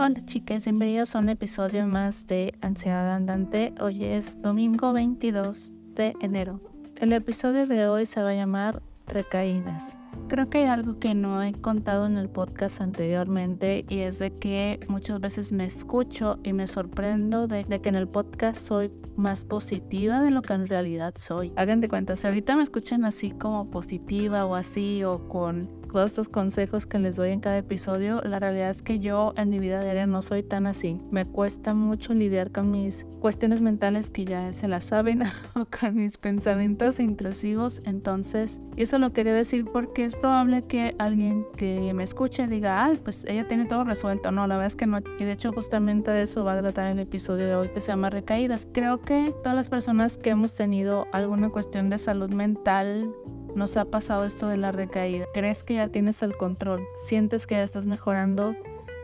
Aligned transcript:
Hola 0.00 0.24
chicas, 0.26 0.64
bienvenidos 0.64 1.16
a 1.16 1.18
un 1.18 1.28
episodio 1.28 1.84
más 1.88 2.28
de 2.28 2.54
Ansiedad 2.60 3.16
Andante. 3.16 3.74
Hoy 3.80 4.04
es 4.04 4.40
domingo 4.40 4.92
22 4.92 5.72
de 5.96 6.14
enero. 6.20 6.60
El 6.94 7.12
episodio 7.12 7.66
de 7.66 7.88
hoy 7.88 8.06
se 8.06 8.22
va 8.22 8.30
a 8.30 8.34
llamar 8.34 8.80
Recaídas. 9.08 9.96
Creo 10.28 10.48
que 10.48 10.58
hay 10.58 10.64
algo 10.66 11.00
que 11.00 11.16
no 11.16 11.42
he 11.42 11.52
contado 11.52 12.06
en 12.06 12.16
el 12.16 12.28
podcast 12.28 12.80
anteriormente 12.80 13.84
y 13.88 13.98
es 13.98 14.20
de 14.20 14.30
que 14.38 14.78
muchas 14.86 15.18
veces 15.18 15.50
me 15.50 15.64
escucho 15.64 16.38
y 16.44 16.52
me 16.52 16.68
sorprendo 16.68 17.48
de, 17.48 17.64
que 17.64 17.88
en 17.88 17.96
el 17.96 18.06
podcast 18.06 18.68
soy 18.68 18.92
más 19.16 19.44
positiva 19.44 20.22
de 20.22 20.30
lo 20.30 20.42
que 20.42 20.52
en 20.52 20.68
realidad 20.68 21.14
soy. 21.16 21.52
Hagan 21.56 21.80
de 21.80 21.88
cuenta, 21.88 22.14
si 22.14 22.28
ahorita 22.28 22.54
me 22.54 22.62
escuchan 22.62 23.04
así 23.04 23.32
como 23.32 23.68
positiva 23.68 24.46
o 24.46 24.54
así 24.54 25.02
o 25.02 25.26
con 25.26 25.77
todos 25.92 26.12
estos 26.12 26.28
consejos 26.28 26.86
que 26.86 26.98
les 26.98 27.16
doy 27.16 27.30
en 27.30 27.40
cada 27.40 27.58
episodio, 27.58 28.20
la 28.22 28.38
realidad 28.38 28.70
es 28.70 28.82
que 28.82 28.98
yo 28.98 29.32
en 29.36 29.50
mi 29.50 29.58
vida 29.58 29.82
diaria 29.82 30.06
no 30.06 30.22
soy 30.22 30.42
tan 30.42 30.66
así. 30.66 31.00
Me 31.10 31.26
cuesta 31.26 31.74
mucho 31.74 32.14
lidiar 32.14 32.52
con 32.52 32.70
mis 32.70 33.06
cuestiones 33.20 33.60
mentales 33.60 34.10
que 34.10 34.24
ya 34.24 34.52
se 34.52 34.68
las 34.68 34.84
saben 34.84 35.22
o 35.54 35.66
con 35.66 35.96
mis 35.96 36.18
pensamientos 36.18 37.00
intrusivos. 37.00 37.82
Entonces, 37.84 38.60
eso 38.76 38.98
lo 38.98 39.12
quería 39.12 39.34
decir 39.34 39.64
porque 39.64 40.04
es 40.04 40.14
probable 40.14 40.62
que 40.62 40.94
alguien 40.98 41.44
que 41.56 41.92
me 41.94 42.04
escuche 42.04 42.46
diga, 42.46 42.84
ah, 42.84 42.94
pues 43.02 43.24
ella 43.24 43.46
tiene 43.46 43.66
todo 43.66 43.84
resuelto. 43.84 44.30
No, 44.30 44.46
la 44.46 44.56
verdad 44.56 44.68
es 44.68 44.76
que 44.76 44.86
no. 44.86 44.98
Y 45.18 45.24
de 45.24 45.32
hecho, 45.32 45.52
justamente 45.52 46.10
de 46.10 46.22
eso 46.22 46.44
va 46.44 46.54
a 46.54 46.60
tratar 46.60 46.86
el 46.86 46.98
episodio 46.98 47.46
de 47.46 47.54
hoy 47.54 47.68
que 47.70 47.80
se 47.80 47.88
llama 47.88 48.10
Recaídas. 48.10 48.68
Creo 48.72 49.00
que 49.00 49.34
todas 49.42 49.56
las 49.56 49.68
personas 49.68 50.18
que 50.18 50.30
hemos 50.30 50.54
tenido 50.54 51.06
alguna 51.12 51.50
cuestión 51.50 51.90
de 51.90 51.98
salud 51.98 52.30
mental 52.30 53.12
nos 53.58 53.76
ha 53.76 53.84
pasado 53.84 54.24
esto 54.24 54.48
de 54.48 54.56
la 54.56 54.72
recaída. 54.72 55.26
Crees 55.34 55.64
que 55.64 55.74
ya 55.74 55.88
tienes 55.88 56.22
el 56.22 56.36
control, 56.36 56.86
sientes 57.04 57.46
que 57.46 57.56
ya 57.56 57.64
estás 57.64 57.86
mejorando 57.86 58.54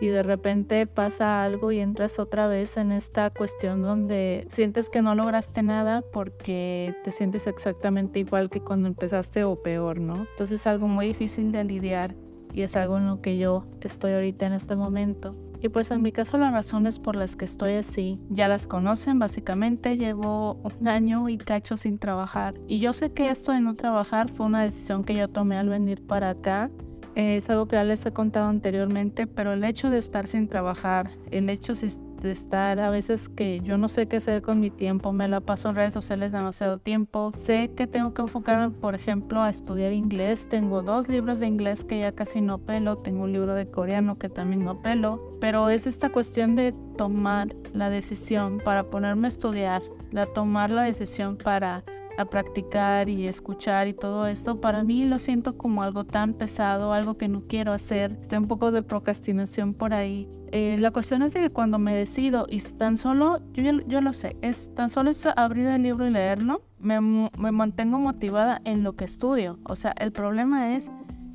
y 0.00 0.08
de 0.08 0.22
repente 0.22 0.86
pasa 0.86 1.44
algo 1.44 1.72
y 1.72 1.80
entras 1.80 2.18
otra 2.18 2.46
vez 2.46 2.76
en 2.76 2.92
esta 2.92 3.30
cuestión 3.30 3.82
donde 3.82 4.46
sientes 4.50 4.90
que 4.90 5.02
no 5.02 5.14
lograste 5.14 5.62
nada 5.62 6.02
porque 6.12 6.94
te 7.04 7.12
sientes 7.12 7.46
exactamente 7.46 8.18
igual 8.20 8.50
que 8.50 8.60
cuando 8.60 8.88
empezaste 8.88 9.44
o 9.44 9.62
peor, 9.62 10.00
¿no? 10.00 10.26
Entonces 10.30 10.60
es 10.60 10.66
algo 10.66 10.88
muy 10.88 11.08
difícil 11.08 11.52
de 11.52 11.64
lidiar 11.64 12.14
y 12.52 12.62
es 12.62 12.76
algo 12.76 12.98
en 12.98 13.06
lo 13.06 13.20
que 13.20 13.38
yo 13.38 13.64
estoy 13.80 14.12
ahorita 14.12 14.46
en 14.46 14.52
este 14.52 14.76
momento. 14.76 15.34
Y 15.64 15.70
pues 15.70 15.90
en 15.90 16.02
mi 16.02 16.12
caso 16.12 16.36
las 16.36 16.52
razones 16.52 16.98
por 16.98 17.16
las 17.16 17.36
que 17.36 17.46
estoy 17.46 17.72
así 17.72 18.20
ya 18.28 18.48
las 18.48 18.66
conocen 18.66 19.18
básicamente. 19.18 19.96
Llevo 19.96 20.60
un 20.62 20.86
año 20.86 21.30
y 21.30 21.38
cacho 21.38 21.78
sin 21.78 21.98
trabajar. 21.98 22.52
Y 22.68 22.80
yo 22.80 22.92
sé 22.92 23.14
que 23.14 23.30
esto 23.30 23.50
de 23.50 23.60
no 23.60 23.74
trabajar 23.74 24.28
fue 24.28 24.44
una 24.44 24.62
decisión 24.62 25.04
que 25.04 25.14
yo 25.14 25.26
tomé 25.26 25.56
al 25.56 25.70
venir 25.70 26.06
para 26.06 26.28
acá. 26.28 26.70
Es 27.14 27.48
algo 27.50 27.66
que 27.66 27.76
ya 27.76 27.84
les 27.84 28.04
he 28.06 28.12
contado 28.12 28.48
anteriormente, 28.48 29.26
pero 29.26 29.52
el 29.52 29.64
hecho 29.64 29.90
de 29.90 29.98
estar 29.98 30.26
sin 30.26 30.48
trabajar, 30.48 31.10
el 31.30 31.48
hecho 31.48 31.74
de 31.74 32.30
estar 32.30 32.80
a 32.80 32.90
veces 32.90 33.28
que 33.28 33.60
yo 33.60 33.76
no 33.78 33.88
sé 33.88 34.06
qué 34.06 34.16
hacer 34.16 34.42
con 34.42 34.58
mi 34.58 34.70
tiempo, 34.70 35.12
me 35.12 35.28
la 35.28 35.40
paso 35.40 35.68
en 35.68 35.76
redes 35.76 35.92
sociales 35.92 36.32
demasiado 36.32 36.78
tiempo. 36.78 37.32
Sé 37.36 37.70
que 37.76 37.86
tengo 37.86 38.14
que 38.14 38.22
enfocarme, 38.22 38.70
por 38.70 38.94
ejemplo, 38.94 39.42
a 39.42 39.50
estudiar 39.50 39.92
inglés. 39.92 40.48
Tengo 40.48 40.82
dos 40.82 41.08
libros 41.08 41.38
de 41.38 41.46
inglés 41.46 41.84
que 41.84 42.00
ya 42.00 42.12
casi 42.12 42.40
no 42.40 42.58
pelo, 42.58 42.98
tengo 42.98 43.24
un 43.24 43.32
libro 43.32 43.54
de 43.54 43.70
coreano 43.70 44.18
que 44.18 44.28
también 44.28 44.64
no 44.64 44.80
pelo, 44.80 45.36
pero 45.40 45.68
es 45.68 45.86
esta 45.86 46.10
cuestión 46.10 46.56
de 46.56 46.74
tomar 46.96 47.54
la 47.72 47.90
decisión 47.90 48.58
para 48.64 48.84
ponerme 48.84 49.26
a 49.26 49.28
estudiar, 49.28 49.82
la 50.10 50.26
tomar 50.26 50.70
la 50.70 50.82
decisión 50.82 51.36
para 51.36 51.84
a 52.16 52.24
practicar 52.24 53.08
y 53.08 53.26
escuchar 53.26 53.88
y 53.88 53.92
todo 53.92 54.26
esto, 54.26 54.60
para 54.60 54.82
mí 54.82 55.04
lo 55.04 55.18
siento 55.18 55.56
como 55.56 55.82
algo 55.82 56.04
tan 56.04 56.34
pesado, 56.34 56.92
algo 56.92 57.16
que 57.16 57.28
no 57.28 57.42
quiero 57.46 57.72
hacer. 57.72 58.18
Está 58.20 58.38
un 58.38 58.48
poco 58.48 58.70
de 58.70 58.82
procrastinación 58.82 59.74
por 59.74 59.94
ahí. 59.94 60.28
Eh, 60.52 60.76
la 60.78 60.92
cuestión 60.92 61.22
es 61.22 61.34
que 61.34 61.50
cuando 61.50 61.80
me 61.80 61.94
decido 61.94 62.46
y 62.48 62.60
tan 62.60 62.96
solo, 62.96 63.40
yo, 63.52 63.72
yo 63.88 64.00
lo 64.00 64.12
sé, 64.12 64.36
es 64.40 64.72
tan 64.74 64.88
solo 64.88 65.10
es 65.10 65.26
abrir 65.26 65.66
el 65.66 65.82
libro 65.82 66.06
y 66.06 66.10
leerlo, 66.10 66.62
me, 66.78 67.00
me 67.00 67.50
mantengo 67.50 67.98
motivada 67.98 68.60
en 68.64 68.84
lo 68.84 68.94
que 68.94 69.04
estudio. 69.04 69.58
O 69.64 69.74
sea, 69.74 69.92
el 69.98 70.12
problema 70.12 70.76
es 70.76 70.92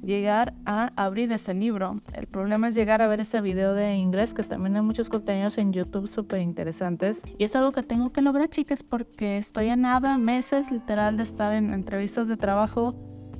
llegar 0.09 0.53
a 0.65 0.91
abrir 0.95 1.31
ese 1.31 1.53
libro. 1.53 2.01
El 2.13 2.25
problema 2.25 2.67
es 2.67 2.75
llegar 2.75 3.01
a 3.01 3.07
ver 3.07 3.21
ese 3.21 3.39
video 3.41 3.73
de 3.73 3.95
inglés, 3.95 4.33
que 4.33 4.43
también 4.43 4.75
hay 4.75 4.81
muchos 4.81 5.07
contenidos 5.07 5.57
en 5.59 5.71
YouTube 5.71 6.07
súper 6.07 6.41
interesantes. 6.41 7.21
Y 7.37 7.43
es 7.43 7.55
algo 7.55 7.71
que 7.71 7.83
tengo 7.83 8.11
que 8.11 8.21
lograr, 8.21 8.49
chicas, 8.49 8.83
porque 8.83 9.37
estoy 9.37 9.69
a 9.69 9.75
nada, 9.75 10.17
meses 10.17 10.71
literal 10.71 11.15
de 11.15 11.23
estar 11.23 11.53
en 11.53 11.71
entrevistas 11.71 12.27
de 12.27 12.37
trabajo 12.37 12.95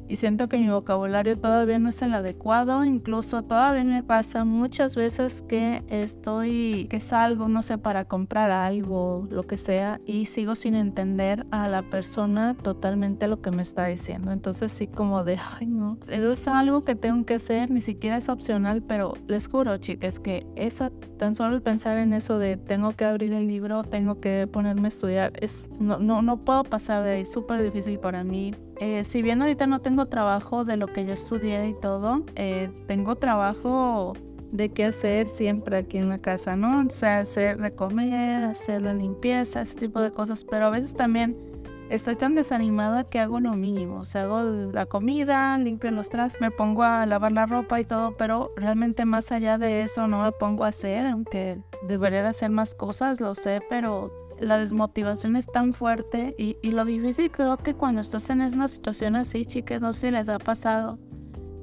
y 0.10 0.16
siento 0.16 0.50
que 0.50 0.58
mi 0.58 0.68
vocabulario 0.68 1.38
todavía 1.38 1.78
no 1.78 1.90
es 1.90 2.02
el 2.02 2.16
adecuado, 2.16 2.84
incluso 2.84 3.44
todavía 3.44 3.84
me 3.84 4.02
pasa 4.02 4.44
muchas 4.44 4.96
veces 4.96 5.44
que 5.48 5.84
estoy, 5.88 6.88
que 6.90 7.00
salgo, 7.00 7.48
no 7.48 7.62
sé, 7.62 7.78
para 7.78 8.06
comprar 8.06 8.50
algo, 8.50 9.28
lo 9.30 9.46
que 9.46 9.60
sea, 9.60 10.02
y 10.08 10.26
sigo 10.26 10.56
sin 10.56 10.74
entender 10.74 11.46
a 11.52 11.70
la 11.70 11.84
persona 11.84 12.56
totalmente 12.56 13.28
lo 13.28 13.40
que 13.40 13.52
me 13.52 13.62
está 13.62 13.86
diciendo. 13.86 14.32
Entonces 14.32 14.72
sí 14.74 14.88
como 14.88 15.24
de, 15.24 15.38
ay 15.60 15.68
no, 15.68 16.00
eso 16.10 16.32
es 16.32 16.48
algo 16.48 16.84
que 16.84 16.96
tengo 16.96 17.24
que 17.28 17.36
hacer, 17.36 17.70
ni 17.70 17.82
siquiera 17.82 18.18
es 18.18 18.30
opcional, 18.30 18.82
pero 18.82 19.14
les 19.28 19.48
juro 19.48 19.78
chicas 19.78 20.20
que 20.20 20.48
esa, 20.56 20.90
tan 21.18 21.36
solo 21.36 21.56
el 21.56 21.62
pensar 21.62 22.00
en 22.00 22.14
eso 22.14 22.40
de 22.40 22.58
tengo 22.58 22.94
que 22.94 23.06
abrir 23.06 23.32
el 23.32 23.48
libro, 23.48 23.84
tengo 23.84 24.20
que 24.20 24.48
ponerme 24.52 24.86
a 24.86 24.88
estudiar, 24.88 25.34
es, 25.40 25.70
no, 25.80 26.00
no, 26.00 26.24
no 26.24 26.38
puedo 26.38 26.64
pasar 26.64 27.04
de 27.04 27.12
ahí, 27.12 27.26
súper 27.26 27.62
difícil 27.62 28.00
para 28.00 28.24
mí 28.24 28.56
eh, 28.80 29.04
si 29.04 29.22
bien 29.22 29.42
ahorita 29.42 29.68
no 29.68 29.82
tengo 29.82 30.06
trabajo 30.06 30.64
de 30.64 30.78
lo 30.78 30.88
que 30.88 31.06
yo 31.06 31.14
estudié 31.14 31.68
y 31.68 31.74
todo, 31.74 32.24
eh, 32.36 32.70
tengo 32.88 33.16
trabajo 33.16 34.14
de 34.52 34.70
qué 34.70 34.86
hacer 34.86 35.28
siempre 35.30 35.78
aquí 35.78 35.98
en 35.98 36.10
la 36.10 36.18
casa, 36.18 36.56
¿no? 36.56 36.86
O 36.86 36.90
sea, 36.90 37.20
hacer 37.20 37.58
de 37.60 37.72
comer, 37.76 38.44
hacer 38.44 38.82
la 38.82 38.94
limpieza, 38.94 39.62
ese 39.62 39.76
tipo 39.76 40.02
de 40.02 40.12
cosas, 40.12 40.44
pero 40.44 40.66
a 40.66 40.70
veces 40.70 40.96
también 40.96 41.38
estoy 41.90 42.16
tan 42.16 42.36
desanimada 42.36 43.04
que 43.04 43.20
hago 43.20 43.40
lo 43.40 43.54
mínimo, 43.54 44.00
o 44.00 44.06
sea, 44.06 44.24
hago 44.24 44.42
la 44.42 44.86
comida, 44.86 45.58
limpio 45.58 45.92
los 45.92 46.10
trastes, 46.10 46.40
me 46.40 46.52
pongo 46.52 46.84
a 46.84 47.06
lavar 47.06 47.34
la 47.34 47.46
ropa 47.48 47.80
y 47.80 47.84
todo, 47.84 48.16
pero 48.16 48.52
realmente 48.56 49.06
más 49.06 49.32
allá 49.32 49.58
de 49.58 49.82
eso 49.82 50.08
no 50.08 50.24
me 50.24 50.32
pongo 50.32 50.64
a 50.64 50.70
hacer, 50.70 51.06
aunque 51.06 51.60
debería 51.88 52.28
hacer 52.28 52.52
más 52.52 52.76
cosas, 52.76 53.20
lo 53.20 53.36
sé, 53.36 53.62
pero 53.70 54.12
la 54.42 54.58
desmotivación 54.58 55.36
es 55.36 55.48
tan 55.48 55.74
fuerte 55.74 56.36
y, 56.38 56.56
lo 56.72 56.86
difícil 56.86 57.32
creo 57.32 57.58
que 57.58 57.74
cuando 57.74 58.02
estás 58.02 58.30
en 58.30 58.42
una 58.42 58.68
situación 58.68 59.16
así, 59.16 59.46
chicas, 59.46 59.82
no 59.82 59.94
sé 59.94 60.08
si 60.08 60.12
les 60.12 60.30
ha 60.30 60.40
pasado, 60.40 61.00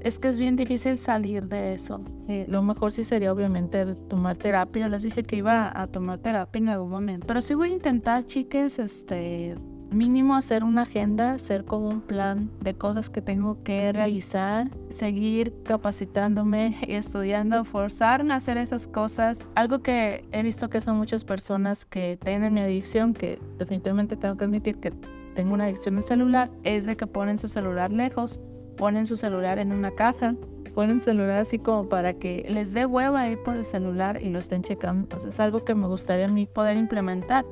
es 0.01 0.19
que 0.19 0.27
es 0.27 0.37
bien 0.37 0.55
difícil 0.55 0.97
salir 0.97 1.47
de 1.47 1.73
eso. 1.73 2.01
Eh, 2.27 2.45
lo 2.47 2.61
mejor 2.61 2.91
sí 2.91 3.03
sería 3.03 3.31
obviamente 3.33 3.95
tomar 4.07 4.37
terapia. 4.37 4.83
Yo 4.83 4.89
les 4.89 5.03
dije 5.03 5.23
que 5.23 5.37
iba 5.37 5.71
a 5.73 5.87
tomar 5.87 6.19
terapia 6.19 6.59
en 6.59 6.69
algún 6.69 6.91
momento. 6.91 7.25
Pero 7.25 7.41
sí 7.41 7.55
voy 7.55 7.71
a 7.71 7.73
intentar, 7.73 8.23
chicas, 8.25 8.79
este, 8.79 9.55
mínimo 9.91 10.35
hacer 10.35 10.63
una 10.63 10.83
agenda, 10.83 11.33
hacer 11.33 11.65
como 11.65 11.89
un 11.89 12.01
plan 12.01 12.49
de 12.61 12.73
cosas 12.73 13.09
que 13.09 13.21
tengo 13.21 13.63
que 13.63 13.91
realizar, 13.91 14.69
seguir 14.89 15.53
capacitándome 15.63 16.77
y 16.87 16.93
estudiando, 16.93 17.63
forzarme 17.65 18.33
a 18.33 18.37
hacer 18.37 18.57
esas 18.57 18.87
cosas. 18.87 19.49
Algo 19.55 19.79
que 19.79 20.25
he 20.31 20.43
visto 20.43 20.69
que 20.69 20.81
son 20.81 20.97
muchas 20.97 21.23
personas 21.23 21.85
que 21.85 22.17
tienen 22.23 22.53
mi 22.53 22.61
adicción, 22.61 23.13
que 23.13 23.39
definitivamente 23.57 24.15
tengo 24.15 24.37
que 24.37 24.45
admitir 24.45 24.79
que 24.79 24.91
tengo 25.33 25.53
una 25.53 25.65
adicción 25.65 25.97
al 25.97 26.03
celular, 26.03 26.49
es 26.63 26.85
de 26.85 26.97
que 26.97 27.07
ponen 27.07 27.37
su 27.37 27.47
celular 27.47 27.91
lejos, 27.91 28.41
ponen 28.75 29.05
su 29.07 29.17
celular 29.17 29.59
en 29.59 29.71
una 29.71 29.91
caja, 29.91 30.35
ponen 30.73 31.01
celular 31.01 31.39
así 31.39 31.59
como 31.59 31.89
para 31.89 32.13
que 32.13 32.45
les 32.49 32.73
dé 32.73 32.85
hueva 32.85 33.27
ir 33.29 33.41
por 33.43 33.55
el 33.55 33.65
celular 33.65 34.21
y 34.21 34.29
lo 34.29 34.39
estén 34.39 34.61
checando. 34.61 35.03
Entonces 35.03 35.33
es 35.33 35.39
algo 35.39 35.63
que 35.63 35.73
me 35.73 35.87
gustaría 35.87 36.25
a 36.25 36.29
mí 36.29 36.45
poder 36.45 36.77
implementar 36.77 37.45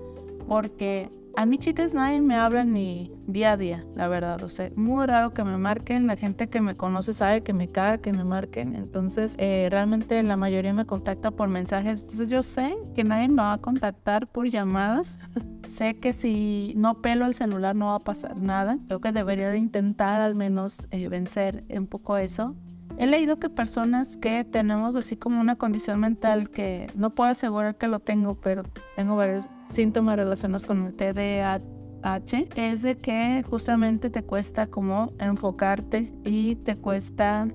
porque 0.48 1.10
a 1.38 1.46
mí, 1.46 1.58
chicas, 1.58 1.94
nadie 1.94 2.22
me 2.22 2.36
habla 2.36 2.64
ni 2.64 3.12
día 3.28 3.54
a 3.54 3.58
día, 3.58 3.86
la 3.94 4.08
verdad. 4.08 4.42
O 4.44 4.50
sea, 4.50 4.72
muy 4.76 5.06
raro 5.06 5.34
que 5.34 5.44
me 5.44 5.58
marquen. 5.58 6.08
La 6.08 6.16
gente 6.16 6.48
que 6.48 6.62
me 6.62 6.76
conoce 6.76 7.14
sabe 7.14 7.44
que 7.44 7.52
me 7.52 7.70
caga 7.70 7.98
que 7.98 8.14
me 8.14 8.24
marquen. 8.24 8.74
Entonces, 8.74 9.36
eh, 9.38 9.68
realmente 9.70 10.22
la 10.24 10.38
mayoría 10.38 10.74
me 10.74 10.86
contacta 10.86 11.32
por 11.32 11.50
mensajes. 11.50 12.02
Entonces, 12.02 12.30
yo 12.30 12.42
sé 12.42 12.78
que 12.96 13.04
nadie 13.04 13.28
me 13.28 13.42
va 13.42 13.54
a 13.54 13.58
contactar 13.58 14.28
por 14.28 14.48
llamada. 14.48 15.02
sé 15.68 16.00
que 16.00 16.14
si 16.14 16.74
no 16.78 17.02
pelo 17.02 17.26
el 17.26 17.34
celular 17.34 17.76
no 17.76 17.88
va 17.88 17.96
a 17.96 18.00
pasar 18.00 18.38
nada. 18.38 18.80
Creo 18.88 19.02
que 19.02 19.12
debería 19.12 19.50
de 19.50 19.58
intentar 19.58 20.22
al 20.22 20.36
menos 20.36 20.88
eh, 20.92 21.10
vencer 21.10 21.66
un 21.70 21.88
poco 21.88 22.16
eso. 22.16 22.56
He 22.98 23.08
leído 23.08 23.40
que 23.40 23.50
personas 23.50 24.16
que 24.16 24.46
tenemos 24.46 24.96
así 24.96 25.18
como 25.18 25.42
una 25.42 25.58
condición 25.58 26.00
mental 26.00 26.50
que 26.50 26.88
no 26.96 27.10
puedo 27.10 27.30
asegurar 27.30 27.78
que 27.78 27.88
lo 27.88 28.00
tengo, 28.00 28.36
pero 28.36 28.64
tengo 28.96 29.16
varios 29.18 29.46
síntomas 29.70 30.16
relacionados 30.16 30.66
con 30.66 30.86
el 30.86 30.94
TDAH 30.94 32.48
es 32.56 32.84
de 32.84 32.98
que 32.98 33.44
justamente 33.50 34.10
te 34.10 34.24
cuesta 34.24 34.68
como 34.68 35.12
enfocarte 35.20 36.14
y 36.24 36.56
te 36.56 36.78
cuesta 36.78 37.48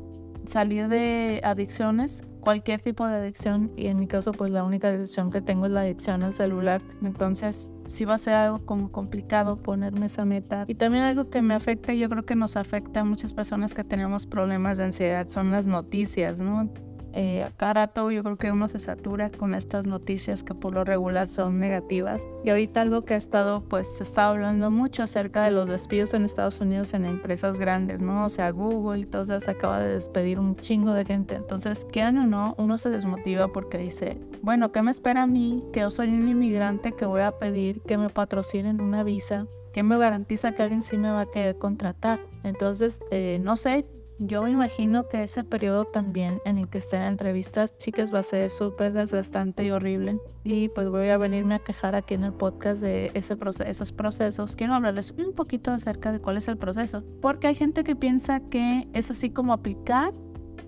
salir 0.45 0.89
de 0.89 1.41
adicciones, 1.45 2.23
cualquier 2.41 2.81
tipo 2.81 3.07
de 3.07 3.17
adicción 3.17 3.73
y 3.77 3.87
en 3.87 3.99
mi 3.99 4.09
caso 4.09 4.33
pues 4.33 4.51
la 4.51 4.65
única 4.65 4.89
adicción 4.89 5.31
que 5.31 5.41
tengo 5.41 5.67
es 5.67 5.73
la 5.73 5.83
adicción 5.83 6.23
al 6.23 6.35
celular. 6.35 6.83
Entonces 7.03 7.69
sí 7.91 8.05
va 8.05 8.15
a 8.15 8.19
ser 8.19 8.35
algo 8.35 8.65
como 8.65 8.93
complicado 8.93 9.57
ponerme 9.57 10.07
esa 10.07 10.25
meta. 10.25 10.65
Y 10.69 10.77
también 10.77 11.05
algo 11.05 11.29
que 11.29 11.43
me 11.43 11.55
afecta, 11.55 11.93
yo 11.93 12.09
creo 12.09 12.25
que 12.25 12.37
nos 12.37 12.57
afecta 12.57 13.01
a 13.01 13.05
muchas 13.05 13.33
personas 13.33 13.75
que 13.75 13.85
tenemos 13.85 14.27
problemas 14.27 14.79
de 14.79 14.85
ansiedad 14.85 15.29
son 15.29 15.51
las 15.51 15.67
noticias, 15.67 16.41
¿no? 16.41 16.71
Eh, 17.13 17.43
a 17.43 17.51
cada 17.51 17.75
rato 17.75 18.11
yo 18.11 18.23
creo 18.23 18.37
que 18.37 18.53
uno 18.53 18.69
se 18.69 18.79
satura 18.79 19.31
con 19.31 19.55
estas 19.55 19.87
noticias 19.87 20.43
que 20.43 20.55
por 20.55 20.75
lo 20.75 20.85
regular 20.85 21.29
son 21.29 21.59
negativas. 21.59 22.27
Y 22.45 22.51
ahorita 22.51 22.81
algo 22.81 23.05
que 23.05 23.15
ha 23.15 23.17
estado, 23.17 23.63
pues 23.63 23.87
se 23.97 24.05
está 24.05 24.29
hablando 24.29 24.71
mucho 24.71 25.03
acerca 25.03 25.45
de 25.45 25.51
los 25.51 25.69
despidos 25.69 26.15
en 26.15 26.25
Estados 26.25 26.61
Unidos 26.61 26.95
en 26.95 27.05
empresas 27.05 27.59
grandes, 27.59 28.01
¿no? 28.01 28.25
O 28.25 28.29
sea, 28.29 28.51
Google 28.51 29.01
y 29.01 29.09
se 29.41 29.51
acaba 29.51 29.81
de 29.81 29.95
despedir 29.95 30.39
un 30.39 30.57
chingo 30.57 30.93
de 30.93 31.05
gente. 31.05 31.35
Entonces, 31.35 31.87
quieran 31.91 32.19
o 32.19 32.27
no, 32.27 32.55
uno 32.59 32.79
se 32.79 32.91
desmotiva 32.91 33.49
porque 33.49 33.79
dice, 33.79 34.19
bueno, 34.43 34.73
¿qué 34.73 34.83
me 34.83 34.91
espera 34.91 35.23
a 35.23 35.27
mí? 35.27 35.65
Que 35.73 35.81
yo 35.81 35.91
soy 35.91 36.09
un 36.09 36.29
inmigrante 36.29 36.93
que 36.93 37.05
voy 37.07 37.23
a 37.23 37.33
pedir 37.33 37.81
que 37.83 37.99
me 37.99 38.09
patrocinen 38.09 38.81
una 38.81 39.03
visa. 39.03 39.47
¿Qué 39.73 39.83
me 39.83 39.99
garantiza 39.99 40.53
que 40.53 40.63
alguien 40.63 40.83
sí 40.83 40.97
me 40.97 41.11
va 41.11 41.23
a 41.23 41.31
querer 41.31 41.57
contratar? 41.57 42.21
Entonces, 42.43 43.01
eh, 43.11 43.39
no 43.41 43.57
sé, 43.57 43.87
yo 44.23 44.43
me 44.43 44.51
imagino 44.51 45.09
que 45.09 45.23
ese 45.23 45.45
periodo 45.45 45.87
también 45.87 46.43
en 46.45 46.59
el 46.59 46.69
que 46.69 46.77
estén 46.77 47.01
en 47.01 47.09
entrevistas, 47.09 47.77
chicas, 47.79 48.13
va 48.13 48.19
a 48.19 48.23
ser 48.23 48.51
súper 48.51 48.93
desgastante 48.93 49.65
y 49.65 49.71
horrible. 49.71 50.19
Y 50.45 50.69
pues 50.69 50.91
voy 50.91 51.09
a 51.09 51.17
venirme 51.17 51.55
a 51.55 51.59
quejar 51.61 51.95
aquí 51.95 52.15
en 52.15 52.25
el 52.25 52.35
podcast 52.35 52.83
de 52.83 53.11
ese 53.15 53.39
esos 53.65 53.93
procesos. 53.93 54.57
Quiero 54.57 54.75
hablarles 54.75 55.13
un 55.13 55.33
poquito 55.33 55.71
acerca 55.71 56.13
de 56.13 56.21
cuál 56.21 56.37
es 56.37 56.49
el 56.49 56.59
proceso. 56.59 57.03
Porque 57.23 57.47
hay 57.47 57.55
gente 57.55 57.83
que 57.83 57.97
piensa 57.97 58.41
que 58.41 58.87
es 58.93 59.11
así 59.11 59.31
como 59.31 59.55
aplicar 59.55 60.13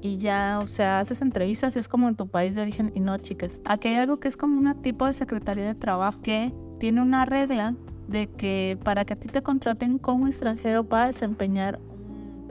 y 0.00 0.16
ya, 0.16 0.58
o 0.62 0.66
sea, 0.66 1.00
haces 1.00 1.20
entrevistas 1.20 1.76
y 1.76 1.78
es 1.78 1.88
como 1.88 2.08
en 2.08 2.16
tu 2.16 2.28
país 2.28 2.54
de 2.54 2.62
origen. 2.62 2.90
Y 2.94 3.00
no, 3.00 3.19
chicas. 3.19 3.60
Aquí 3.66 3.88
hay 3.88 3.96
algo 3.96 4.19
que 4.19 4.28
es 4.28 4.38
como 4.38 4.58
un 4.58 4.81
tipo 4.81 5.04
de 5.04 5.12
secretaría 5.12 5.66
de 5.66 5.75
trabajo 5.75 6.22
que 6.22 6.54
tiene 6.81 7.02
una 7.02 7.26
regla 7.26 7.75
de 8.08 8.28
que 8.28 8.78
para 8.82 9.04
que 9.04 9.12
a 9.12 9.16
ti 9.16 9.28
te 9.28 9.43
contraten 9.43 9.99
como 9.99 10.26
extranjero 10.26 10.84
para 10.84 11.06
desempeñar 11.06 11.78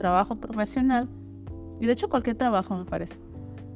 trabajo 0.02 0.34
profesional, 0.34 1.08
y 1.80 1.86
de 1.86 1.92
hecho 1.92 2.08
cualquier 2.08 2.36
trabajo 2.36 2.76
me 2.76 2.84
parece, 2.84 3.18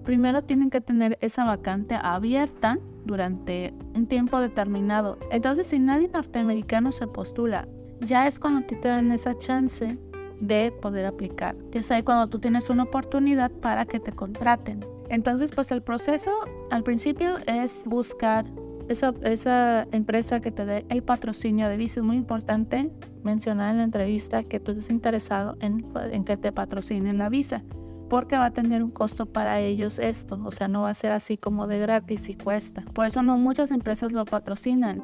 primero 0.02 0.42
tienen 0.42 0.70
que 0.70 0.80
tener 0.80 1.16
esa 1.20 1.44
vacante 1.44 1.96
abierta 2.02 2.78
durante 3.04 3.72
un 3.94 4.08
tiempo 4.08 4.40
determinado. 4.40 5.18
Entonces, 5.30 5.68
si 5.68 5.78
nadie 5.78 6.08
norteamericano 6.08 6.90
se 6.90 7.06
postula, 7.06 7.68
ya 8.00 8.26
es 8.26 8.40
cuando 8.40 8.66
te 8.66 8.88
dan 8.88 9.12
esa 9.12 9.34
chance 9.38 9.98
de 10.40 10.72
poder 10.82 11.06
aplicar. 11.06 11.54
Es 11.72 11.92
ahí 11.92 12.02
cuando 12.02 12.26
tú 12.26 12.40
tienes 12.40 12.70
una 12.70 12.82
oportunidad 12.82 13.52
para 13.52 13.84
que 13.84 14.00
te 14.00 14.10
contraten. 14.10 14.84
Entonces, 15.08 15.52
pues 15.52 15.70
el 15.70 15.80
proceso 15.80 16.32
al 16.72 16.82
principio 16.82 17.36
es 17.46 17.84
buscar 17.86 18.44
esa, 18.88 19.14
esa 19.22 19.86
empresa 19.92 20.40
que 20.40 20.50
te 20.50 20.64
dé 20.64 20.86
el 20.88 21.02
patrocinio 21.02 21.68
de 21.68 21.76
visa. 21.76 22.00
Es 22.00 22.06
muy 22.06 22.16
importante 22.16 22.90
mencionar 23.22 23.70
en 23.70 23.78
la 23.78 23.84
entrevista 23.84 24.44
que 24.44 24.60
tú 24.60 24.72
estás 24.72 24.90
interesado 24.90 25.56
en, 25.60 25.84
en 26.12 26.24
que 26.24 26.36
te 26.36 26.52
patrocinen 26.52 27.18
la 27.18 27.28
visa, 27.28 27.62
porque 28.08 28.36
va 28.36 28.46
a 28.46 28.50
tener 28.52 28.82
un 28.82 28.90
costo 28.90 29.26
para 29.26 29.60
ellos 29.60 29.98
esto, 29.98 30.40
o 30.44 30.52
sea, 30.52 30.68
no 30.68 30.82
va 30.82 30.90
a 30.90 30.94
ser 30.94 31.12
así 31.12 31.36
como 31.36 31.66
de 31.66 31.78
gratis 31.78 32.28
y 32.28 32.34
cuesta. 32.34 32.82
Por 32.92 33.06
eso 33.06 33.22
no 33.22 33.36
muchas 33.38 33.70
empresas 33.70 34.12
lo 34.12 34.24
patrocinan. 34.24 35.02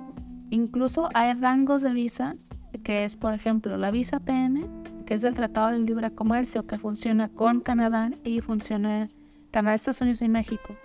Incluso 0.50 1.08
hay 1.14 1.34
rangos 1.34 1.82
de 1.82 1.92
visa, 1.92 2.36
que 2.84 3.04
es, 3.04 3.16
por 3.16 3.34
ejemplo, 3.34 3.76
la 3.76 3.90
visa 3.90 4.20
TN, 4.20 5.04
que 5.06 5.14
es 5.14 5.22
del 5.22 5.34
Tratado 5.34 5.70
de 5.70 5.78
Libre 5.78 6.10
Comercio, 6.14 6.66
que 6.66 6.78
funciona 6.78 7.28
con 7.28 7.60
Canadá 7.60 8.10
y 8.24 8.40
funciona 8.40 9.08
Canadá, 9.50 9.74
Estados 9.74 10.00
Unidos 10.00 10.22
y 10.22 10.28
México. 10.28 10.76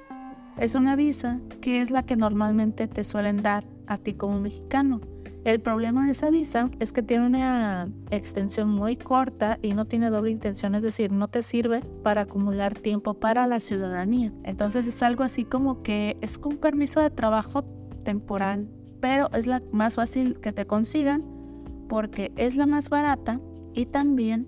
Es 0.57 0.74
una 0.74 0.95
visa 0.95 1.39
que 1.62 1.81
es 1.81 1.92
la 1.92 2.04
que 2.04 2.15
normalmente 2.15 2.88
te 2.88 3.04
suelen 3.04 3.44
dar 3.44 3.63
a 3.86 4.00
ti 4.00 4.15
como 4.15 4.39
mexicano. 4.39 5.01
El 5.44 5.62
problema 5.62 6.06
de 6.06 6.12
esa 6.12 6.31
visa 6.31 6.71
es 6.80 6.92
que 6.92 7.04
tiene 7.04 7.27
una 7.27 7.88
extensión 8.09 8.68
muy 8.68 8.98
corta 8.98 9.59
y 9.62 9.74
no 9.74 9.86
tiene 9.86 10.09
doble 10.09 10.31
intención, 10.31 10.74
es 10.74 10.81
decir, 10.81 11.12
no 11.12 11.27
te 11.27 11.44
sirve 11.44 11.81
para 12.04 12.21
acumular 12.21 12.74
tiempo 12.74 13.13
para 13.13 13.45
la 13.45 13.59
ciudadanía. 13.59 14.33
Entonces 14.44 14.88
es 14.88 15.04
algo 15.04 15.24
así 15.24 15.45
como 15.45 15.83
que 15.83 16.18
es 16.21 16.38
un 16.44 16.57
permiso 16.57 17.01
de 17.01 17.12
trabajo 17.12 17.63
temporal, 18.04 18.68
pero 19.00 19.30
es 19.33 19.45
la 19.45 19.62
más 19.71 19.95
fácil 19.95 20.39
que 20.39 20.54
te 20.54 20.65
consigan 20.65 21.24
porque 21.88 22.33
es 22.36 22.56
la 22.56 22.65
más 22.65 22.89
barata 22.89 23.39
y 23.74 23.86
también 23.86 24.48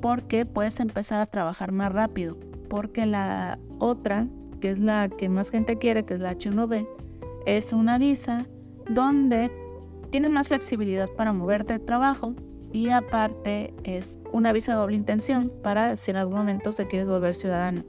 porque 0.00 0.46
puedes 0.46 0.78
empezar 0.78 1.20
a 1.20 1.26
trabajar 1.26 1.72
más 1.72 1.92
rápido, 1.92 2.38
porque 2.70 3.06
la 3.06 3.58
otra 3.80 4.28
que 4.60 4.70
es 4.70 4.78
la 4.78 5.08
que 5.08 5.28
más 5.28 5.50
gente 5.50 5.78
quiere, 5.78 6.04
que 6.04 6.14
es 6.14 6.20
la 6.20 6.36
H1B, 6.36 6.88
es 7.46 7.72
una 7.72 7.98
visa 7.98 8.46
donde 8.88 9.50
tienes 10.10 10.30
más 10.30 10.48
flexibilidad 10.48 11.08
para 11.10 11.32
moverte 11.32 11.74
de 11.74 11.78
trabajo 11.78 12.34
y 12.72 12.90
aparte 12.90 13.72
es 13.84 14.20
una 14.32 14.52
visa 14.52 14.74
doble 14.74 14.96
intención 14.96 15.52
para 15.62 15.96
si 15.96 16.10
en 16.10 16.18
algún 16.18 16.36
momento 16.36 16.72
te 16.72 16.86
quieres 16.86 17.08
volver 17.08 17.34
ciudadano, 17.34 17.84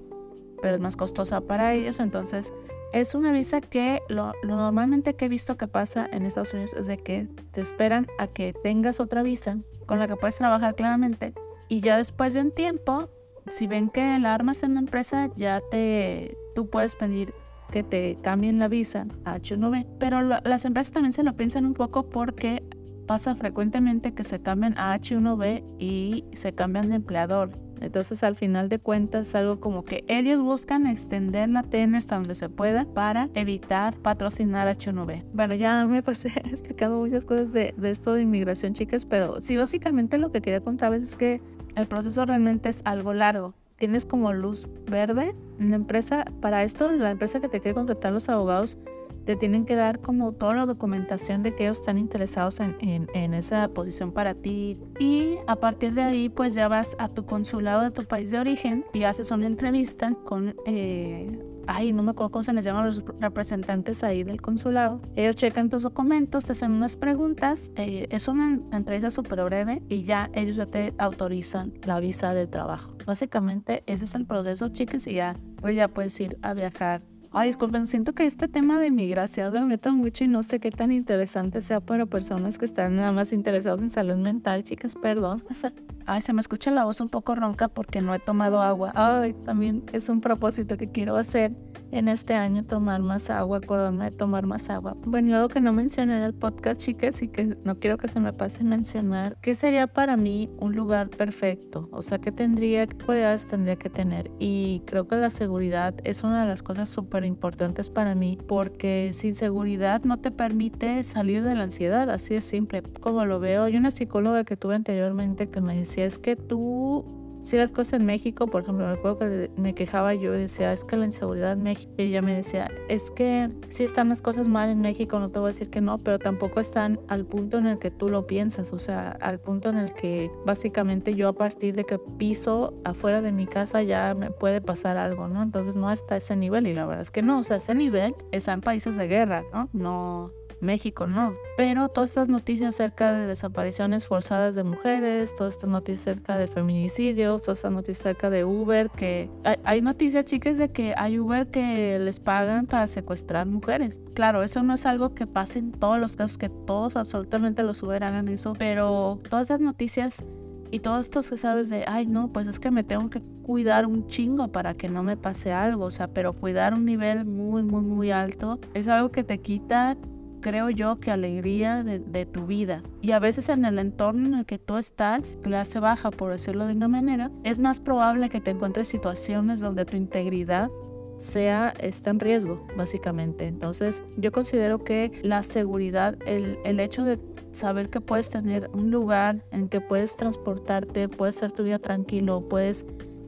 pero 0.61 0.75
es 0.75 0.81
más 0.81 0.95
costosa 0.95 1.41
para 1.41 1.73
ellos, 1.73 1.99
entonces 1.99 2.53
es 2.91 3.13
una 3.13 3.31
visa 3.31 3.61
que 3.61 4.01
lo, 4.09 4.33
lo, 4.41 4.55
normalmente 4.55 5.15
que 5.15 5.25
he 5.25 5.29
visto 5.29 5.57
que 5.57 5.67
pasa 5.67 6.07
en 6.11 6.25
Estados 6.25 6.53
Unidos 6.53 6.73
es 6.73 6.87
de 6.87 6.97
que 6.97 7.27
te 7.51 7.61
esperan 7.61 8.07
a 8.17 8.27
que 8.27 8.53
tengas 8.63 8.99
otra 8.99 9.21
visa 9.21 9.57
con 9.85 9.99
la 9.99 10.07
que 10.07 10.15
puedes 10.15 10.37
trabajar 10.37 10.75
claramente 10.75 11.33
y 11.67 11.81
ya 11.81 11.97
después 11.97 12.33
de 12.33 12.41
un 12.41 12.51
tiempo 12.51 13.09
si 13.49 13.67
ven 13.67 13.89
que 13.89 14.19
la 14.19 14.33
armas 14.33 14.63
en 14.63 14.75
la 14.75 14.79
empresa, 14.79 15.29
ya 15.35 15.61
te, 15.71 16.37
tú 16.55 16.69
puedes 16.69 16.95
pedir 16.95 17.33
que 17.71 17.83
te 17.83 18.17
cambien 18.21 18.59
la 18.59 18.67
visa 18.67 19.05
a 19.25 19.37
H1B. 19.37 19.85
Pero 19.99 20.21
las 20.21 20.65
empresas 20.65 20.91
también 20.91 21.13
se 21.13 21.23
lo 21.23 21.35
piensan 21.35 21.65
un 21.65 21.73
poco 21.73 22.09
porque 22.09 22.63
pasa 23.07 23.35
frecuentemente 23.35 24.13
que 24.13 24.23
se 24.23 24.41
cambian 24.41 24.77
a 24.77 24.95
H1B 24.95 25.63
y 25.79 26.25
se 26.33 26.53
cambian 26.53 26.89
de 26.89 26.95
empleador. 26.95 27.51
Entonces 27.81 28.23
al 28.23 28.35
final 28.35 28.67
de 28.67 28.79
cuentas 28.79 29.29
es 29.29 29.35
algo 29.35 29.59
como 29.59 29.85
que 29.85 30.03
ellos 30.07 30.41
buscan 30.41 30.85
extender 30.85 31.49
la 31.49 31.63
TN 31.63 31.95
hasta 31.95 32.15
donde 32.15 32.35
se 32.35 32.49
pueda 32.49 32.85
para 32.85 33.29
evitar 33.35 33.95
patrocinar 33.95 34.67
H1B. 34.67 35.23
Bueno, 35.33 35.55
ya 35.55 35.85
me 35.87 36.03
pasé 36.03 36.27
explicando 36.45 36.97
muchas 36.97 37.23
cosas 37.23 37.53
de, 37.53 37.73
de 37.77 37.89
esto 37.89 38.13
de 38.13 38.23
inmigración, 38.23 38.73
chicas, 38.73 39.05
pero 39.05 39.39
sí, 39.41 39.55
básicamente 39.55 40.17
lo 40.17 40.31
que 40.31 40.41
quería 40.41 40.61
contarles 40.61 41.03
es 41.03 41.15
que 41.15 41.41
el 41.79 41.87
proceso 41.87 42.25
realmente 42.25 42.69
es 42.69 42.81
algo 42.85 43.13
largo. 43.13 43.53
Tienes 43.77 44.05
como 44.05 44.33
luz 44.33 44.67
verde 44.85 45.35
en 45.59 45.69
la 45.69 45.77
empresa. 45.77 46.25
Para 46.41 46.63
esto, 46.63 46.91
la 46.91 47.11
empresa 47.11 47.39
que 47.39 47.47
te 47.47 47.61
quiere 47.61 47.75
contratar 47.75 48.11
los 48.11 48.27
abogados 48.29 48.77
te 49.25 49.35
tienen 49.35 49.65
que 49.65 49.75
dar 49.75 49.99
como 49.99 50.31
toda 50.31 50.55
la 50.55 50.65
documentación 50.65 51.43
de 51.43 51.53
que 51.53 51.65
ellos 51.65 51.79
están 51.79 51.97
interesados 51.97 52.59
en, 52.59 52.75
en, 52.79 53.33
esa 53.33 53.67
posición 53.69 54.11
para 54.11 54.33
ti. 54.33 54.79
Y 54.99 55.35
a 55.47 55.55
partir 55.55 55.93
de 55.93 56.01
ahí, 56.01 56.29
pues 56.29 56.55
ya 56.55 56.67
vas 56.67 56.95
a 56.99 57.09
tu 57.09 57.25
consulado 57.25 57.83
de 57.83 57.91
tu 57.91 58.03
país 58.05 58.31
de 58.31 58.39
origen 58.39 58.85
y 58.91 59.03
haces 59.03 59.29
una 59.31 59.45
entrevista 59.45 60.13
con 60.25 60.55
eh, 60.65 61.39
ay, 61.69 61.93
no 61.93 62.03
me 62.03 62.11
acuerdo 62.11 62.31
cómo 62.31 62.43
se 62.43 62.51
les 62.53 62.65
llaman 62.65 62.85
los 62.85 63.03
representantes 63.19 64.03
ahí 64.03 64.23
del 64.23 64.41
consulado. 64.41 65.01
Ellos 65.15 65.35
checan 65.35 65.69
tus 65.69 65.83
documentos, 65.83 66.45
te 66.45 66.53
hacen 66.53 66.71
unas 66.71 66.95
preguntas, 66.95 67.71
eh, 67.75 68.07
es 68.09 68.27
una 68.27 68.59
entrevista 68.71 69.11
súper 69.11 69.43
breve 69.43 69.83
y 69.87 70.03
ya 70.03 70.29
ellos 70.33 70.55
ya 70.55 70.65
te 70.65 70.93
autorizan 70.97 71.73
la 71.83 71.99
visa 71.99 72.33
de 72.33 72.47
trabajo. 72.47 72.95
Básicamente 73.05 73.83
ese 73.85 74.05
es 74.05 74.15
el 74.15 74.25
proceso, 74.25 74.69
chicas, 74.69 75.05
y 75.05 75.13
ya, 75.13 75.35
pues 75.61 75.75
ya 75.75 75.87
puedes 75.87 76.19
ir 76.19 76.37
a 76.41 76.53
viajar 76.53 77.01
Ay, 77.31 77.49
disculpen, 77.49 77.85
siento 77.85 78.13
que 78.13 78.25
este 78.25 78.47
tema 78.47 78.79
de 78.79 78.89
migración 78.89 79.53
lo 79.53 79.61
meto 79.61 79.93
mucho 79.93 80.23
y 80.23 80.27
no 80.27 80.41
sé 80.41 80.59
qué 80.59 80.71
tan 80.71 80.91
interesante 80.91 81.61
sea 81.61 81.79
para 81.79 82.07
personas 82.07 82.57
que 82.57 82.65
están 82.65 82.95
nada 82.95 83.11
más 83.11 83.31
interesadas 83.33 83.79
en 83.81 83.91
salud 83.91 84.15
mental, 84.15 84.63
chicas, 84.63 84.95
perdón. 84.95 85.43
Ay, 86.11 86.21
se 86.21 86.33
me 86.33 86.41
escucha 86.41 86.71
la 86.71 86.85
voz 86.85 87.01
un 87.01 87.09
poco 87.09 87.35
ronca 87.35 87.67
porque 87.67 88.01
no 88.01 88.15
he 88.15 88.19
tomado 88.19 88.63
agua. 88.63 88.91
Ay, 88.95 89.33
también 89.45 89.83
es 89.93 90.09
un 90.09 90.21
propósito 90.21 90.75
que 90.75 90.89
quiero 90.89 91.15
hacer 91.15 91.51
en 91.91 92.07
este 92.07 92.33
año, 92.33 92.65
tomar 92.65 92.99
más 93.01 93.29
agua, 93.29 93.57
acordarme 93.57 94.05
de 94.05 94.17
tomar 94.17 94.47
más 94.47 94.71
agua. 94.71 94.95
Bueno, 95.05 95.35
algo 95.35 95.49
que 95.49 95.61
no 95.61 95.71
mencioné 95.71 96.17
en 96.17 96.23
el 96.23 96.33
podcast, 96.33 96.81
chicas, 96.81 97.21
y 97.21 97.27
que 97.27 97.57
no 97.63 97.79
quiero 97.79 97.97
que 97.97 98.07
se 98.07 98.19
me 98.19 98.33
pase 98.33 98.63
mencionar, 98.63 99.37
¿qué 99.41 99.53
sería 99.53 99.85
para 99.85 100.17
mí 100.17 100.49
un 100.57 100.75
lugar 100.75 101.09
perfecto? 101.09 101.89
O 101.91 102.01
sea, 102.01 102.17
¿qué 102.19 102.31
tendría, 102.31 102.87
qué 102.87 102.97
cualidades 102.97 103.45
tendría 103.45 103.75
que 103.75 103.91
tener? 103.91 104.31
Y 104.39 104.81
creo 104.87 105.07
que 105.07 105.15
la 105.15 105.29
seguridad 105.29 105.93
es 106.03 106.23
una 106.23 106.41
de 106.41 106.47
las 106.47 106.63
cosas 106.63 106.89
súper 106.89 107.23
importantes 107.23 107.91
para 107.91 108.15
mí 108.15 108.37
porque 108.47 109.11
sin 109.13 109.35
seguridad 109.35 110.03
no 110.03 110.17
te 110.17 110.31
permite 110.31 111.03
salir 111.03 111.43
de 111.43 111.53
la 111.53 111.63
ansiedad, 111.63 112.09
así 112.09 112.33
de 112.33 112.41
simple. 112.41 112.81
Como 112.99 113.25
lo 113.25 113.39
veo, 113.39 113.63
hay 113.63 113.77
una 113.77 113.91
psicóloga 113.91 114.43
que 114.43 114.57
tuve 114.57 114.75
anteriormente 114.75 115.49
que 115.49 115.61
me 115.61 115.75
decía 115.75 115.98
es 116.01 116.19
que 116.19 116.35
tú 116.35 117.05
si 117.41 117.55
las 117.55 117.71
cosas 117.71 117.93
en 117.93 118.05
México, 118.05 118.47
por 118.47 118.63
ejemplo, 118.63 118.85
me 118.85 118.93
acuerdo 118.93 119.19
que 119.19 119.51
me 119.55 119.73
quejaba 119.73 120.13
yo 120.13 120.35
y 120.35 120.39
decía, 120.39 120.73
es 120.73 120.83
que 120.83 120.97
la 120.97 121.05
inseguridad 121.05 121.53
en 121.53 121.63
México, 121.63 121.91
y 121.97 122.03
ella 122.03 122.21
me 122.21 122.35
decía, 122.35 122.69
es 122.89 123.11
que 123.11 123.49
si 123.69 123.83
están 123.83 124.09
las 124.09 124.21
cosas 124.21 124.47
mal 124.47 124.69
en 124.69 124.81
México, 124.81 125.19
no 125.19 125.29
te 125.29 125.39
voy 125.39 125.47
a 125.47 125.53
decir 125.53 125.69
que 125.69 125.79
no, 125.79 125.97
pero 125.99 126.19
tampoco 126.19 126.59
están 126.59 126.99
al 127.07 127.25
punto 127.25 127.57
en 127.57 127.67
el 127.67 127.79
que 127.79 127.91
tú 127.91 128.09
lo 128.09 128.27
piensas, 128.27 128.73
o 128.73 128.79
sea, 128.79 129.11
al 129.21 129.39
punto 129.39 129.69
en 129.69 129.77
el 129.77 129.93
que 129.93 130.29
básicamente 130.45 131.15
yo 131.15 131.29
a 131.29 131.33
partir 131.33 131.75
de 131.75 131.85
que 131.85 131.97
piso 132.17 132.73
afuera 132.83 133.21
de 133.21 133.31
mi 133.31 133.47
casa 133.47 133.81
ya 133.83 134.13
me 134.15 134.31
puede 134.31 134.59
pasar 134.59 134.97
algo, 134.97 135.27
¿no? 135.27 135.41
Entonces 135.41 135.75
no 135.75 135.91
está 135.91 136.17
ese 136.17 136.35
nivel 136.35 136.67
y 136.67 136.73
la 136.73 136.85
verdad 136.85 137.03
es 137.03 137.11
que 137.11 137.21
no, 137.21 137.39
o 137.39 137.43
sea, 137.43 137.57
ese 137.57 137.73
nivel 137.73 138.15
están 138.31 138.61
países 138.61 138.97
de 138.97 139.07
guerra, 139.07 139.43
¿no? 139.53 139.69
No, 139.71 140.31
México, 140.61 141.07
¿no? 141.07 141.33
Pero 141.57 141.89
todas 141.89 142.09
estas 142.09 142.29
noticias 142.29 142.75
acerca 142.75 143.13
de 143.13 143.27
desapariciones 143.27 144.05
forzadas 144.05 144.55
de 144.55 144.63
mujeres, 144.63 145.35
todas 145.35 145.55
estas 145.55 145.69
noticias 145.69 146.07
acerca 146.07 146.37
de 146.37 146.47
feminicidios, 146.47 147.41
todas 147.41 147.59
estas 147.59 147.71
noticias 147.71 148.01
acerca 148.01 148.29
de 148.29 148.45
Uber, 148.45 148.89
que 148.89 149.29
hay, 149.43 149.57
hay 149.63 149.81
noticias, 149.81 150.25
chicas, 150.25 150.57
de 150.57 150.69
que 150.71 150.93
hay 150.97 151.19
Uber 151.19 151.47
que 151.47 151.99
les 151.99 152.19
pagan 152.19 152.65
para 152.65 152.87
secuestrar 152.87 153.47
mujeres. 153.47 154.01
Claro, 154.13 154.43
eso 154.43 154.63
no 154.63 154.73
es 154.73 154.85
algo 154.85 155.13
que 155.13 155.27
pase 155.27 155.59
en 155.59 155.71
todos 155.71 155.99
los 155.99 156.15
casos, 156.15 156.37
que 156.37 156.49
todos 156.49 156.95
absolutamente 156.95 157.63
los 157.63 157.81
Uber 157.83 158.03
hagan 158.03 158.27
eso, 158.27 158.53
pero 158.57 159.19
todas 159.29 159.43
estas 159.43 159.61
noticias 159.61 160.23
y 160.71 160.79
todos 160.79 161.05
estos 161.05 161.29
que 161.29 161.37
sabes 161.37 161.69
de, 161.69 161.85
ay 161.87 162.05
no, 162.05 162.31
pues 162.31 162.47
es 162.47 162.59
que 162.59 162.71
me 162.71 162.83
tengo 162.83 163.09
que 163.09 163.21
cuidar 163.43 163.85
un 163.87 164.07
chingo 164.07 164.49
para 164.49 164.75
que 164.75 164.89
no 164.89 165.03
me 165.03 165.17
pase 165.17 165.51
algo, 165.51 165.85
o 165.85 165.91
sea, 165.91 166.07
pero 166.07 166.33
cuidar 166.33 166.73
un 166.73 166.85
nivel 166.85 167.25
muy, 167.25 167.63
muy, 167.63 167.81
muy 167.81 168.11
alto 168.11 168.59
es 168.73 168.87
algo 168.87 169.09
que 169.09 169.23
te 169.23 169.39
quita, 169.39 169.97
creo 170.41 170.69
yo, 170.69 170.99
que 170.99 171.11
alegría 171.11 171.83
de, 171.83 172.25
tu 172.25 172.45
vida. 172.45 172.83
Y 173.01 173.11
a 173.11 173.19
veces 173.19 173.49
en 173.49 173.65
el 173.65 173.79
entorno 173.79 174.27
en 174.27 174.33
el 174.35 174.45
que 174.45 174.59
tú 174.59 174.77
estás, 174.77 175.37
clase 175.41 175.79
baja, 175.79 176.11
por 176.11 176.31
decirlo 176.31 176.65
de 176.65 176.73
una 176.73 176.87
manera, 176.87 177.31
es 177.43 177.59
más 177.59 177.79
probable 177.79 178.29
que 178.29 178.41
te 178.41 178.51
encuentres 178.51 178.87
situaciones 178.87 179.59
donde 179.59 179.85
tu 179.85 179.97
integridad 179.97 180.69
sea 181.17 181.73
está 181.79 182.11
en 182.11 182.19
riesgo, 182.19 182.65
básicamente. 182.77 183.47
Entonces, 183.47 184.01
yo 184.17 184.31
considero 184.31 184.83
que 184.83 185.19
la 185.23 185.43
seguridad, 185.43 186.17
el, 186.25 186.57
el 186.63 186.79
hecho 186.79 187.03
de 187.03 187.19
saber 187.51 187.89
que 187.89 188.01
puedes 188.01 188.29
tener 188.29 188.69
un 188.73 188.91
lugar 188.91 189.43
en 189.51 189.69
que 189.69 189.81
puedes 189.81 190.15
transportarte, 190.15 191.09
puedes 191.09 191.37
hacer 191.37 191.51
tu 191.51 191.63
vida 191.63 191.79
tranquilo, 191.79 192.47
puedes 192.47 192.85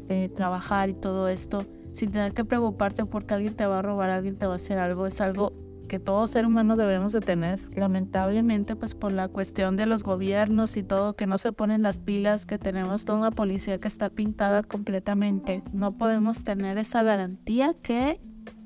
eh, 0.10 0.30
trabajar 0.36 0.90
y 0.90 0.94
todo 0.94 1.28
esto, 1.28 1.66
sin 1.92 2.12
tener 2.12 2.34
que 2.34 2.46
preocuparte 2.46 3.06
porque 3.06 3.34
alguien 3.34 3.56
te 3.56 3.66
va 3.66 3.80
a 3.80 3.82
robar, 3.82 4.10
alguien 4.10 4.38
te 4.38 4.46
va 4.46 4.54
a 4.54 4.56
hacer 4.58 4.78
algo, 4.78 5.06
es 5.06 5.22
algo 5.22 5.54
que 5.92 6.00
todo 6.00 6.26
ser 6.30 6.46
humano 6.46 6.78
debemos 6.78 7.12
de 7.12 7.20
tener. 7.20 7.60
Lamentablemente, 7.78 8.78
pues 8.78 8.96
por 8.96 9.12
la 9.12 9.28
cuestión 9.28 9.76
de 9.76 9.86
los 9.86 10.04
gobiernos 10.04 10.78
y 10.78 10.84
todo, 10.84 11.18
que 11.18 11.28
no 11.28 11.38
se 11.38 11.52
ponen 11.52 11.82
las 11.82 12.00
pilas, 12.00 12.46
que 12.46 12.58
tenemos 12.58 13.04
toda 13.04 13.20
una 13.20 13.32
policía 13.32 13.78
que 13.78 13.90
está 13.90 14.10
pintada 14.10 14.64
completamente, 14.64 15.64
no 15.74 15.92
podemos 15.92 16.46
tener 16.46 16.78
esa 16.78 17.04
garantía 17.04 17.74
que 17.84 18.22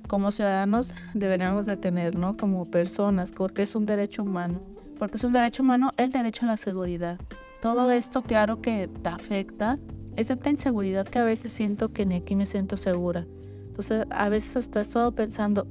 como 0.07 0.29
ciudadanos 0.29 0.93
deberíamos 1.15 1.65
de 1.65 1.77
tener, 1.77 2.15
¿no? 2.15 2.37
Como 2.37 2.69
personas, 2.69 3.31
porque 3.31 3.63
es 3.63 3.73
un 3.73 3.87
derecho 3.87 4.21
humano. 4.21 4.61
Porque 4.99 5.17
es 5.17 5.23
un 5.23 5.33
derecho 5.33 5.63
humano 5.63 5.93
el 5.97 6.11
derecho 6.11 6.45
a 6.45 6.49
la 6.49 6.57
seguridad. 6.57 7.19
Todo 7.59 7.89
esto, 7.89 8.21
claro 8.21 8.61
que 8.61 8.87
te 9.01 9.09
afecta. 9.09 9.79
Es 10.15 10.27
tanta 10.27 10.51
inseguridad 10.51 11.07
que 11.07 11.17
a 11.17 11.23
veces 11.23 11.51
siento 11.51 11.91
que 11.91 12.05
ni 12.05 12.17
aquí 12.17 12.35
me 12.35 12.45
siento 12.45 12.77
segura. 12.77 13.25
Entonces, 13.75 14.07
a 14.09 14.29
veces 14.29 14.55
hasta 14.55 14.81
he 14.83 15.11
pensando, 15.11 15.67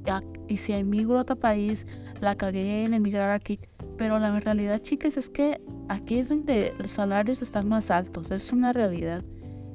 y 0.47 0.57
si 0.57 0.73
emigro 0.73 1.17
a 1.17 1.21
otro 1.23 1.37
país, 1.37 1.87
la 2.21 2.35
cagué 2.35 2.83
en 2.83 2.93
emigrar 2.93 3.31
aquí. 3.31 3.59
Pero 3.97 4.19
la 4.19 4.39
realidad, 4.39 4.79
chicas, 4.83 5.17
es 5.17 5.27
que 5.27 5.59
aquí 5.89 6.19
es 6.19 6.29
donde 6.29 6.75
los 6.77 6.91
salarios 6.91 7.41
están 7.41 7.67
más 7.67 7.89
altos. 7.89 8.29
Es 8.29 8.53
una 8.53 8.73
realidad. 8.73 9.23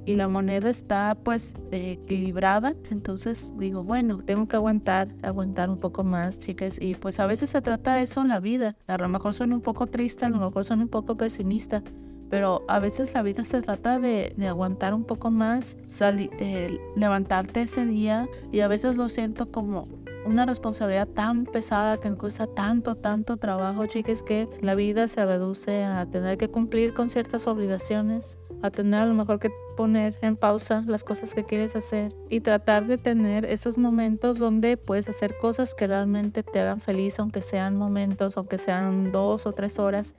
Y 0.06 0.14
la 0.14 0.28
moneda 0.28 0.70
está 0.70 1.18
pues 1.24 1.56
equilibrada. 1.72 2.76
Entonces 2.92 3.52
digo, 3.56 3.82
bueno, 3.82 4.22
tengo 4.24 4.46
que 4.46 4.54
aguantar, 4.54 5.08
aguantar 5.22 5.68
un 5.68 5.80
poco 5.80 6.04
más, 6.04 6.38
chicas. 6.38 6.80
Y 6.80 6.94
pues 6.94 7.18
a 7.18 7.26
veces 7.26 7.50
se 7.50 7.60
trata 7.62 7.96
de 7.96 8.02
eso 8.02 8.20
en 8.20 8.28
la 8.28 8.38
vida. 8.38 8.76
A 8.86 8.96
lo 8.96 9.08
mejor 9.08 9.34
suena 9.34 9.56
un 9.56 9.60
poco 9.60 9.88
triste, 9.88 10.24
a 10.24 10.28
lo 10.28 10.38
mejor 10.38 10.64
suena 10.64 10.84
un 10.84 10.88
poco 10.88 11.16
pesimista 11.16 11.82
pero 12.30 12.64
a 12.68 12.78
veces 12.78 13.12
la 13.12 13.22
vida 13.22 13.44
se 13.44 13.60
trata 13.60 13.98
de, 13.98 14.34
aguantar 14.48 14.94
un 14.94 15.04
poco 15.04 15.30
más, 15.30 15.76
eh, 16.00 16.78
levantarte 16.96 17.62
ese 17.62 17.84
día 17.84 18.28
y 18.52 18.60
a 18.60 18.68
veces 18.68 18.96
lo 18.96 19.08
siento 19.08 19.50
como 19.50 19.88
una 20.24 20.46
responsabilidad 20.46 21.08
tan 21.08 21.44
pesada 21.44 21.98
que 21.98 22.10
me 22.10 22.16
cuesta 22.16 22.46
tanto, 22.46 22.94
tanto 22.94 23.36
trabajo, 23.36 23.86
chicas, 23.86 24.22
que 24.22 24.48
la 24.60 24.74
vida 24.74 25.08
se 25.08 25.24
reduce 25.24 25.82
a 25.82 26.06
tener 26.06 26.38
que 26.38 26.48
cumplir 26.48 26.94
con 26.94 27.10
ciertas 27.10 27.46
obligaciones, 27.46 28.38
a 28.62 28.70
tener 28.70 29.00
a 29.00 29.06
lo 29.06 29.14
mejor 29.14 29.40
que 29.40 29.50
poner 29.76 30.16
en 30.20 30.36
pausa 30.36 30.84
las 30.86 31.04
cosas 31.04 31.32
que 31.32 31.44
quieres 31.44 31.74
hacer 31.74 32.14
y 32.28 32.40
tratar 32.40 32.86
de 32.86 32.98
tener 32.98 33.46
esos 33.46 33.78
momentos 33.78 34.38
donde 34.38 34.76
puedes 34.76 35.08
hacer 35.08 35.36
cosas 35.38 35.74
que 35.74 35.86
realmente 35.86 36.42
te 36.42 36.60
hagan 36.60 36.80
feliz, 36.80 37.18
aunque 37.18 37.40
sean 37.40 37.76
momentos, 37.76 38.36
aunque 38.36 38.58
sean 38.58 39.10
dos 39.10 39.46
o 39.46 39.52
tres 39.52 39.78
horas 39.78 40.14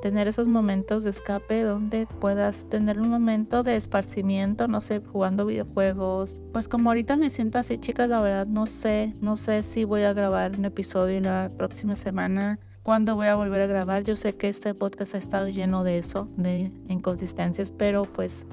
tener 0.00 0.28
esos 0.28 0.48
momentos 0.48 1.04
de 1.04 1.10
escape 1.10 1.62
donde 1.62 2.06
puedas 2.06 2.68
tener 2.68 3.00
un 3.00 3.08
momento 3.08 3.62
de 3.62 3.76
esparcimiento, 3.76 4.68
no 4.68 4.80
sé, 4.80 5.00
jugando 5.00 5.46
videojuegos. 5.46 6.36
Pues 6.52 6.68
como 6.68 6.90
ahorita 6.90 7.16
me 7.16 7.30
siento 7.30 7.58
así, 7.58 7.78
chicas, 7.78 8.08
la 8.08 8.20
verdad 8.20 8.46
no 8.46 8.66
sé, 8.66 9.14
no 9.20 9.36
sé 9.36 9.62
si 9.62 9.84
voy 9.84 10.02
a 10.02 10.12
grabar 10.12 10.56
un 10.56 10.64
episodio 10.64 11.20
la 11.20 11.50
próxima 11.56 11.96
semana. 11.96 12.58
¿Cuándo 12.82 13.14
voy 13.14 13.26
a 13.26 13.34
volver 13.34 13.60
a 13.60 13.66
grabar? 13.66 14.04
Yo 14.04 14.16
sé 14.16 14.36
que 14.36 14.48
este 14.48 14.74
podcast 14.74 15.14
ha 15.14 15.18
estado 15.18 15.48
lleno 15.48 15.84
de 15.84 15.98
eso, 15.98 16.28
de 16.36 16.72
inconsistencias, 16.88 17.72
pero 17.72 18.04
pues 18.04 18.46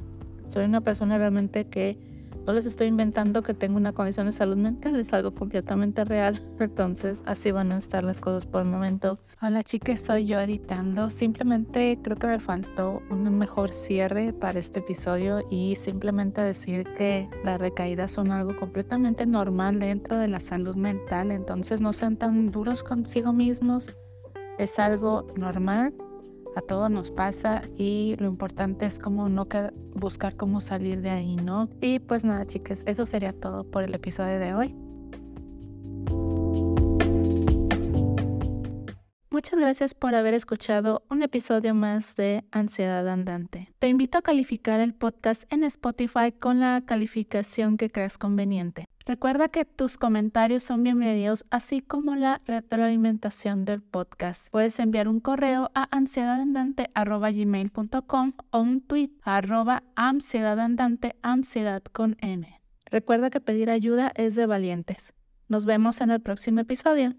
soy 0.48 0.66
una 0.66 0.82
persona 0.82 1.18
realmente 1.18 1.68
que 1.68 2.17
no 2.48 2.54
les 2.54 2.66
estoy 2.66 2.88
inventando 2.88 3.44
que 3.44 3.54
tengo 3.54 3.76
una 3.76 3.92
condición 3.92 4.26
de 4.26 4.32
salud 4.32 4.56
mental, 4.56 4.96
es 4.96 5.12
algo 5.12 5.36
completamente 5.36 6.06
real. 6.06 6.42
Entonces, 6.60 7.22
así 7.26 7.52
van 7.52 7.74
a 7.74 7.78
estar 7.78 8.06
las 8.06 8.22
cosas 8.22 8.46
por 8.46 8.62
el 8.62 8.70
momento. 8.70 9.20
Hola 9.42 9.64
chicas, 9.64 10.00
soy 10.00 10.28
yo 10.28 10.40
editando. 10.40 11.10
Simplemente 11.10 12.00
creo 12.02 12.16
que 12.16 12.28
me 12.28 12.40
faltó 12.40 13.02
un 13.10 13.38
mejor 13.38 13.74
cierre 13.74 14.32
para 14.32 14.60
este 14.60 14.80
episodio 14.80 15.46
y 15.52 15.76
simplemente 15.76 16.40
decir 16.40 16.88
que 16.98 17.30
las 17.44 17.60
recaídas 17.60 18.14
son 18.14 18.32
algo 18.32 18.58
completamente 18.58 19.26
normal 19.26 19.82
dentro 19.82 20.18
de 20.18 20.30
la 20.30 20.40
salud 20.40 20.78
mental. 20.78 21.34
Entonces, 21.34 21.82
no 21.82 21.92
sean 21.92 22.16
tan 22.16 22.52
duros 22.52 22.82
consigo 22.82 23.34
mismos. 23.34 23.94
Es 24.58 24.80
algo 24.80 25.28
normal 25.36 25.94
a 26.58 26.62
todos 26.62 26.90
nos 26.90 27.12
pasa 27.12 27.62
y 27.78 28.16
lo 28.20 28.28
importante 28.28 28.86
es 28.86 28.98
como 28.98 29.30
no 29.30 29.48
buscar 29.94 30.36
cómo 30.36 30.60
salir 30.60 31.02
de 31.02 31.12
ahí, 31.12 31.36
¿no? 31.36 31.70
Y 31.82 32.00
pues 32.00 32.24
nada, 32.24 32.46
chicas, 32.46 32.84
eso 32.86 33.06
sería 33.06 33.32
todo 33.32 33.64
por 33.64 33.84
el 33.84 33.94
episodio 33.94 34.40
de 34.40 34.54
hoy. 34.54 34.76
Muchas 39.30 39.60
gracias 39.60 39.94
por 39.94 40.16
haber 40.16 40.34
escuchado 40.34 41.04
un 41.12 41.22
episodio 41.22 41.76
más 41.76 42.16
de 42.16 42.44
Ansiedad 42.52 43.08
Andante. 43.08 43.72
Te 43.78 43.88
invito 43.88 44.18
a 44.18 44.24
calificar 44.24 44.80
el 44.80 44.96
podcast 44.96 45.44
en 45.54 45.64
Spotify 45.64 46.32
con 46.32 46.60
la 46.60 46.82
calificación 46.86 47.78
que 47.78 47.92
creas 47.92 48.18
conveniente. 48.18 48.88
Recuerda 49.08 49.48
que 49.48 49.64
tus 49.64 49.98
comentarios 49.98 50.64
son 50.64 50.84
bienvenidos, 50.84 51.46
así 51.50 51.80
como 51.80 52.18
la 52.18 52.42
retroalimentación 52.46 53.64
del 53.64 53.82
podcast. 53.82 54.50
Puedes 54.52 54.78
enviar 54.82 55.08
un 55.08 55.22
correo 55.22 55.72
a 55.74 55.88
ansiedadandante.gmail.com 55.96 58.34
o 58.52 58.60
un 58.60 58.82
tweet 58.82 59.12
a 59.22 59.38
arroba 59.38 59.84
ansiedadandante. 59.96 61.16
Recuerda 62.92 63.30
que 63.30 63.40
pedir 63.40 63.70
ayuda 63.70 64.12
es 64.14 64.36
de 64.36 64.46
valientes. 64.46 65.14
Nos 65.48 65.64
vemos 65.64 66.02
en 66.02 66.12
el 66.12 66.20
próximo 66.20 66.60
episodio. 66.60 67.16